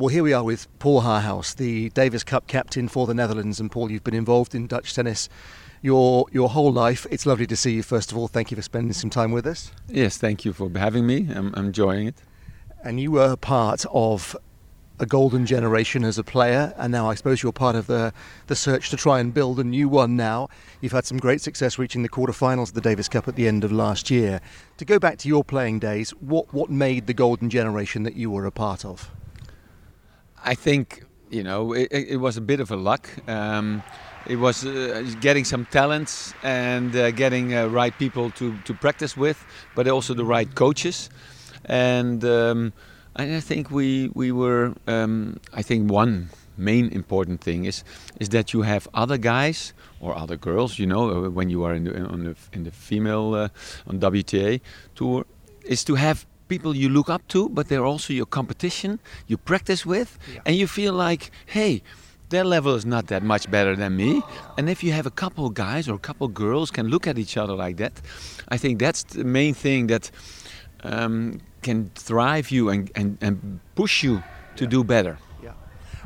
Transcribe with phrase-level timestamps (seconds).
[0.00, 3.60] Well, here we are with Paul Haarhuis, the Davis Cup captain for the Netherlands.
[3.60, 5.28] And Paul, you've been involved in Dutch tennis
[5.82, 7.06] your your whole life.
[7.10, 7.82] It's lovely to see you.
[7.82, 9.72] First of all, thank you for spending some time with us.
[9.88, 11.28] Yes, thank you for having me.
[11.34, 12.14] I'm, I'm enjoying it.
[12.82, 14.34] And you were part of
[14.98, 18.14] a golden generation as a player, and now I suppose you're part of the
[18.46, 20.16] the search to try and build a new one.
[20.16, 20.48] Now
[20.80, 23.64] you've had some great success reaching the quarterfinals of the Davis Cup at the end
[23.64, 24.40] of last year.
[24.78, 28.30] To go back to your playing days, what what made the golden generation that you
[28.30, 29.10] were a part of?
[30.44, 33.08] I think you know it, it was a bit of a luck.
[33.28, 33.82] Um,
[34.26, 39.16] it was uh, getting some talents and uh, getting uh, right people to, to practice
[39.16, 39.44] with,
[39.74, 41.08] but also the right coaches.
[41.64, 42.72] And um,
[43.16, 44.74] I think we we were.
[44.86, 47.84] Um, I think one main important thing is
[48.20, 50.78] is that you have other guys or other girls.
[50.78, 53.48] You know, when you are in the on the in the female uh,
[53.86, 54.60] on WTA
[54.94, 55.24] tour,
[55.64, 59.86] is to have people you look up to, but they're also your competition, you practice
[59.86, 60.40] with, yeah.
[60.44, 61.82] and you feel like, hey,
[62.30, 64.22] their level is not that much better than me.
[64.58, 67.36] And if you have a couple guys or a couple girls can look at each
[67.36, 67.92] other like that,
[68.48, 70.10] I think that's the main thing that
[70.84, 74.22] um, can thrive you and, and, and push you
[74.56, 74.70] to yeah.
[74.70, 75.18] do better.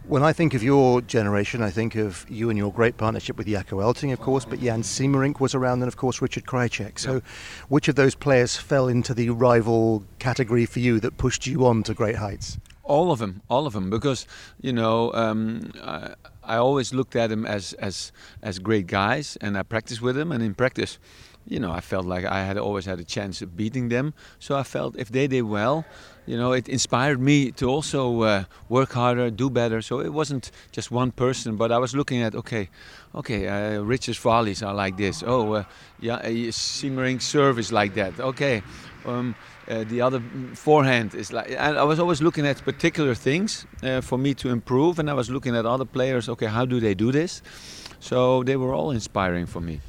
[0.07, 3.47] When I think of your generation, I think of you and your great partnership with
[3.47, 6.99] Jacco Eltingh, of course, but Jan Siemerink was around, and of course Richard Krajicek.
[6.99, 7.23] So,
[7.71, 11.83] which of those players fell into the rival category for you that pushed you on
[11.85, 12.59] to great heights?
[12.83, 14.27] All of them, all of them, because
[14.61, 19.57] you know um, I, I, always looked at them as as as great guys, and
[19.57, 20.99] I practiced with them, and in practice,
[21.47, 24.15] you know, I felt like I had always had a chance of beating them.
[24.39, 25.85] So I felt if they did well,
[26.27, 29.83] you know, it inspired me to also uh, work harder, do better.
[29.83, 32.71] So it wasn't just one person, but I was looking at okay,
[33.15, 35.23] okay, uh, Richard's volleys are like this.
[35.27, 35.65] Oh, uh,
[36.01, 38.19] yeah, uh, Siemerink service like that.
[38.19, 38.63] Okay,
[39.05, 39.35] um,
[39.69, 40.23] uh, the other
[40.55, 41.51] forehand is like.
[41.51, 45.15] And I was always looking at particular things uh, for me to improve, and I
[45.15, 46.29] was looking at other players.
[46.31, 47.43] Okay, how do they do this?
[48.01, 49.81] So they were all inspiring for me.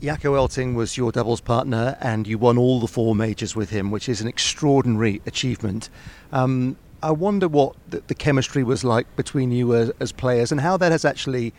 [0.00, 3.90] Jacco Eltingh was your doubles partner, and you won all the four majors with him,
[3.90, 5.90] which is an extraordinary achievement.
[6.32, 10.60] Um, I wonder what the, the, chemistry was like between you as, as, players, and
[10.60, 11.52] how that has actually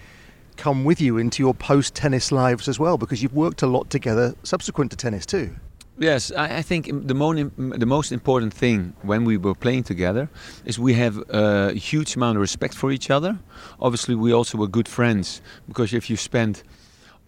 [0.58, 4.36] come with you into your post-tennis lives as well, because you've worked a lot together
[4.44, 5.56] subsequent to tennis too.
[5.98, 10.30] Yes, I, think the, mo- the most important thing when we were playing together
[10.64, 13.38] is we have a huge amount of respect for each other.
[13.82, 16.64] Obviously, we also were good friends because if you spend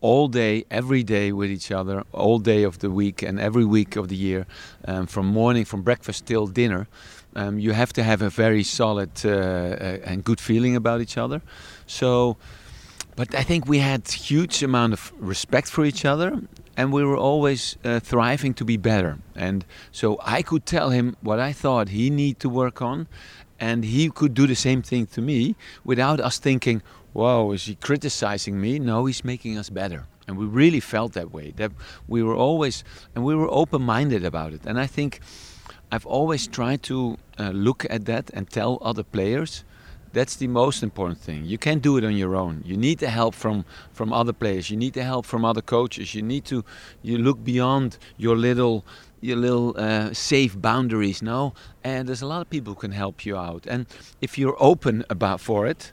[0.02, 3.96] all day, every day with each other, all day of the week and every week
[3.96, 4.46] of the year,
[4.86, 6.88] um, from morning, from breakfast till dinner.
[7.36, 11.18] Um, you have to have a very solid uh, uh, and good feeling about each
[11.18, 11.42] other.
[11.86, 12.36] So,
[13.16, 16.42] but I think we had huge amount of respect for each other,
[16.76, 19.20] and we were always uh, thriving to be better.
[19.36, 23.08] And so I could tell him what I thought he need to work on,
[23.60, 26.82] and he could do the same thing to me without us thinking,
[27.14, 28.80] whoa, is he criticizing me?
[28.80, 30.06] No, he's making us better.
[30.28, 31.52] And we really felt that way.
[31.58, 31.72] That
[32.08, 32.84] we were always,
[33.16, 34.66] and we were open minded about it.
[34.66, 35.20] And I think
[35.92, 39.64] I've always tried to uh, look at that and tell other players
[40.14, 41.46] that's the most important thing.
[41.46, 42.64] You can't do it on your own.
[42.66, 44.70] You need the help from, from other players.
[44.70, 46.14] You need the help from other coaches.
[46.14, 46.66] You need to
[47.02, 48.86] you look beyond your little
[49.22, 51.22] your little uh, safe boundaries.
[51.22, 53.66] No, and there's a lot of people who can help you out.
[53.68, 53.86] And
[54.20, 55.92] if you're open about for it,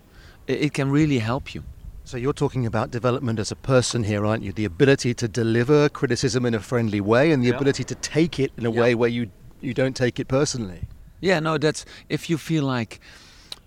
[0.49, 1.63] it can really help you.
[2.05, 4.53] So you're talking about development as a person here, aren't you?
[4.53, 7.57] The ability to deliver criticism in a friendly way, and the yeah.
[7.57, 8.81] ability to take it in a yeah.
[8.81, 10.89] way where you you don't take it personally.
[11.21, 13.01] Yeah, no, that's if you feel like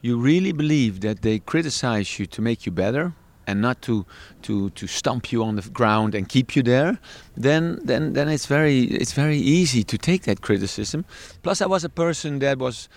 [0.01, 3.13] you really believe that they criticize you to make you better
[3.45, 4.05] and not to
[4.41, 6.97] to to stomp you on the ground and keep you there,
[7.37, 11.05] then then then it's very it's very easy to take that criticism.
[11.43, 12.89] Plus, I was a person that was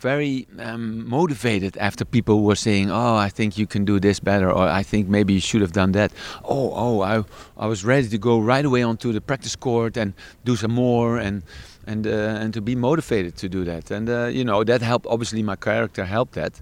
[0.00, 4.50] very um, motivated after people were saying, "Oh, I think you can do this better,"
[4.50, 6.12] or "I think maybe you should have done that."
[6.44, 7.24] Oh, oh, I,
[7.56, 10.12] I was ready to go right away onto the practice court and
[10.44, 11.42] do some more and
[11.86, 13.90] and uh, and to be motivated to do that.
[13.90, 15.06] And uh, you know that helped.
[15.06, 16.60] Obviously, my character helped that.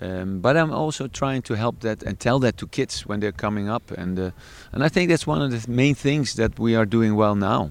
[0.00, 3.32] Um, but I'm also trying to help that and tell that to kids when they're
[3.32, 4.30] coming up, and uh,
[4.72, 7.70] and I think that's one of the main things that we are doing well now.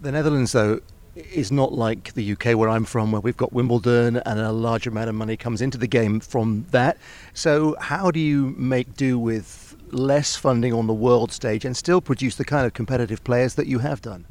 [0.00, 0.80] The Netherlands, though,
[1.16, 4.86] is not like the UK where I'm from, where we've got Wimbledon and a large
[4.86, 6.96] amount of money comes into the game from that.
[7.32, 12.00] So, how do you make do with less funding on the world stage and still
[12.00, 14.26] produce the kind of competitive players that you have done?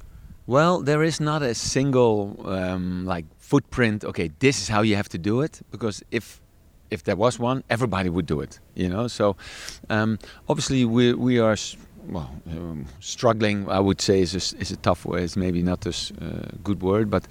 [0.45, 4.03] Well, there is not a single um, like footprint.
[4.03, 6.41] Okay, this is how you have to do it because if
[6.91, 8.59] if there was one, everybody would do it.
[8.75, 9.35] You know, so
[9.89, 10.19] um,
[10.49, 11.55] obviously we we are
[12.07, 15.23] well, um, struggling, I would say, is a, is a tough word.
[15.23, 17.27] It's maybe not a uh, good word, but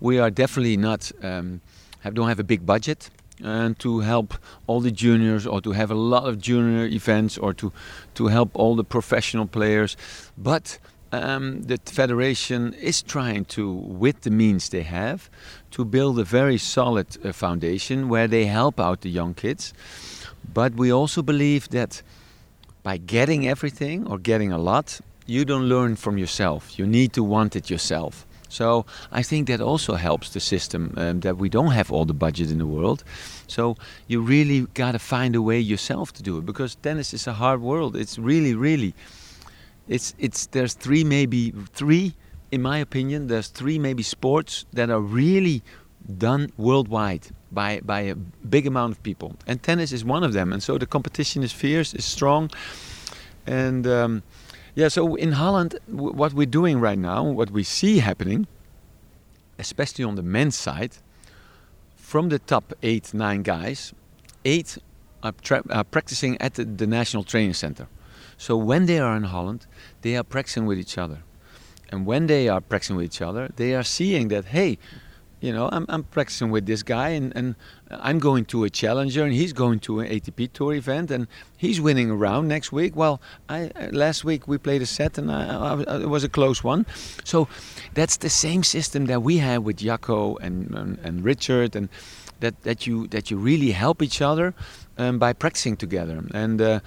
[0.00, 1.60] we are definitely not um,
[2.00, 3.10] have, don't have a big budget.
[3.42, 4.34] and to help
[4.66, 7.72] all the juniors or to have a lot of junior events or to
[8.14, 9.96] to help all the professional players
[10.36, 10.78] but
[11.12, 15.30] um, the federation is trying to with the means they have
[15.70, 19.72] to build a very solid uh, foundation where they help out the young kids
[20.54, 22.02] but we also believe that
[22.82, 27.22] by getting everything or getting a lot you don't learn from yourself you need to
[27.22, 31.70] want it yourself so I think that also helps the system um, that we don't
[31.70, 33.04] have all the budget in the world.
[33.46, 33.76] So
[34.08, 37.32] you really got to find a way yourself to do it because tennis is a
[37.32, 37.96] hard world.
[37.96, 38.92] It's really, really,
[39.88, 42.14] it's it's there's three maybe three,
[42.50, 45.62] in my opinion, there's three maybe sports that are really
[46.18, 50.52] done worldwide by by a big amount of people, and tennis is one of them.
[50.52, 52.50] And so the competition is fierce, is strong,
[53.46, 53.86] and.
[53.86, 54.22] Um,
[54.76, 58.46] yeah, so in Holland, what we're doing right now, what we see happening,
[59.58, 60.96] especially on the men's side,
[61.96, 63.92] from the top eight, nine guys,
[64.44, 64.78] eight
[65.22, 65.34] are,
[65.70, 67.88] are practicing at the, the, National Training Center.
[68.36, 69.66] So when they are in Holland,
[70.02, 71.18] they are practicing with each other.
[71.90, 74.78] And when they are practicing with each other, they are seeing that, hey,
[75.40, 77.54] you know, I'm, I'm practicing with this guy and, and
[77.90, 81.26] I'm going to a challenger and he's going to an ATP tour event and
[81.56, 82.94] he's winning a round next week.
[82.94, 86.62] Well, I, last week we played a set and I, I, it was a close
[86.62, 86.86] one.
[87.24, 87.48] So
[87.94, 91.88] that's the same system that we have with Jacco and, and, and Richard and
[92.40, 94.54] that, that you that you really help each other
[94.98, 96.80] um, by practicing together and uh,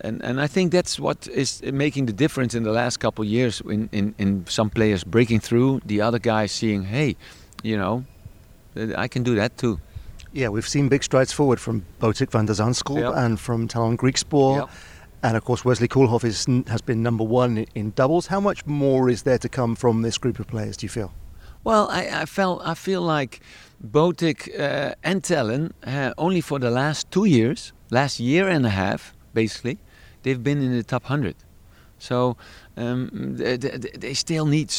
[0.00, 3.28] and and I think that's what is making the difference in the last couple of
[3.30, 7.16] years in, in, in some players breaking through the other guys seeing hey
[7.62, 8.04] you know,
[8.96, 9.80] I can do that too.
[10.32, 13.14] Yeah, we've seen big strides forward from Botic van de Zandschulp yep.
[13.16, 14.58] and from Tallon Griekspoor.
[14.58, 14.70] Yep.
[15.22, 18.28] And of course, Wesley Koolhof is, has been number one in doubles.
[18.28, 21.12] How much more is there to come from this group of players, do you feel?
[21.64, 23.40] Well, I, I felt I feel like
[23.84, 28.70] Botic uh, and Tallon, uh, only for the last two years, last year and a
[28.70, 29.78] half, basically,
[30.22, 31.34] they've been in the top 100.
[31.98, 32.36] So
[32.76, 34.72] um, they, they, still need,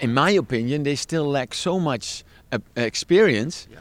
[0.00, 3.68] in my opinion, they still lack so much uh, experience.
[3.70, 3.78] Yeah.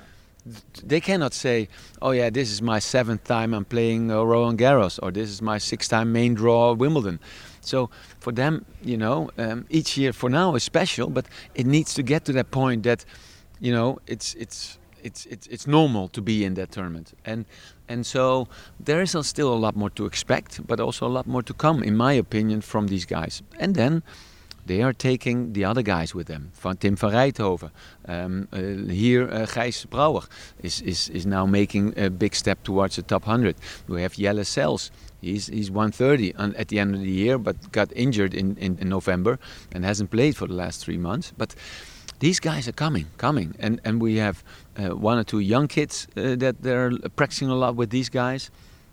[0.85, 1.67] They cannot say,
[2.01, 5.41] "Oh yeah, this is my seventh time I'm playing uh, Roland Garros," or "This is
[5.41, 7.19] my sixth time main draw Wimbledon."
[7.59, 7.89] So
[8.19, 12.03] for them, you know, um, each year for now is special, but it needs to
[12.03, 13.03] get to that point that,
[13.59, 17.45] you know, it's it's it's it's it's normal to be in that tournament, and
[17.87, 18.47] and so
[18.85, 21.83] there is still a lot more to expect, but also a lot more to come,
[21.83, 23.41] in my opinion, from these guys.
[23.59, 24.03] And then
[24.67, 26.51] they are taking the other guys with them.
[26.61, 27.71] Van Tim van Rijthoven.
[28.07, 30.23] Um, uh, here, uh, Gijs Brouwer
[30.61, 33.55] is, is, is now making a big step towards the top 100.
[33.87, 34.91] We have Jelle Sels.
[35.21, 38.89] He's, he's 130 at the end of the year, but got injured in, in, in
[38.89, 39.39] November
[39.71, 41.33] and hasn't played for the last three months.
[41.37, 41.55] But
[42.19, 44.43] these guys are coming, coming, and and we have
[44.77, 48.51] uh, one or two young kids uh, that they're practicing a lot with these guys,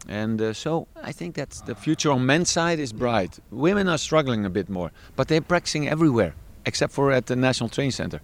[0.08, 3.38] and uh, so I think that the future on men's side is bright.
[3.50, 6.34] Women are struggling a bit more, but they're practicing everywhere
[6.66, 8.20] except for at the National Training Center.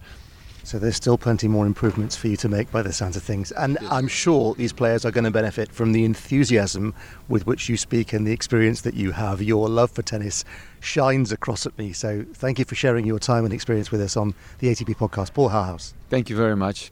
[0.63, 3.51] So there's still plenty more improvements for you to make by the sounds of things.
[3.51, 3.91] And yes.
[3.91, 6.93] I'm sure these players are going to benefit from the enthusiasm
[7.27, 9.41] with which you speak and the experience that you have.
[9.41, 10.45] Your love for tennis
[10.79, 11.93] shines across at me.
[11.93, 15.33] So thank you for sharing your time and experience with us on the ATP podcast.
[15.33, 15.93] Paul Haarhuis.
[16.09, 16.91] Thank you very much.